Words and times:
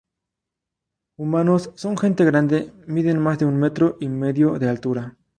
Humanos: 1.15 1.69
Son 1.75 1.95
gente 1.95 2.25
grande, 2.25 2.73
miden 2.87 3.19
más 3.19 3.37
de 3.37 3.45
un 3.45 3.59
metro 3.59 3.97
y 3.99 4.09
medio 4.09 4.57
de 4.57 4.67
altura. 4.67 5.15